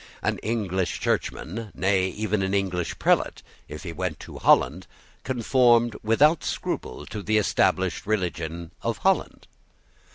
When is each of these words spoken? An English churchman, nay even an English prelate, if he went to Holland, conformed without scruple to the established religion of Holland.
An 0.23 0.39
English 0.39 0.99
churchman, 0.99 1.69
nay 1.75 2.07
even 2.09 2.41
an 2.41 2.55
English 2.55 2.97
prelate, 2.97 3.43
if 3.67 3.83
he 3.83 3.93
went 3.93 4.19
to 4.21 4.39
Holland, 4.39 4.87
conformed 5.23 5.95
without 6.01 6.43
scruple 6.43 7.05
to 7.05 7.21
the 7.21 7.37
established 7.37 8.07
religion 8.07 8.71
of 8.81 8.97
Holland. 8.97 9.45